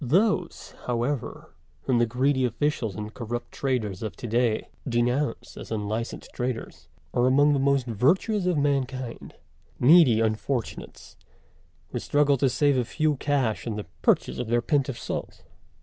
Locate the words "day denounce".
4.25-5.55